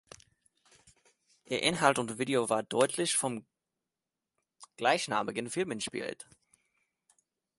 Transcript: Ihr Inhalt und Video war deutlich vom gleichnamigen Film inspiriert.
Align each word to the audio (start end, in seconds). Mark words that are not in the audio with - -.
Ihr 1.45 1.61
Inhalt 1.61 1.99
und 1.99 2.17
Video 2.17 2.49
war 2.49 2.63
deutlich 2.63 3.15
vom 3.15 3.45
gleichnamigen 4.75 5.47
Film 5.47 5.69
inspiriert. 5.69 6.27